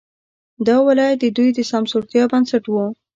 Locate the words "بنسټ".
2.31-2.63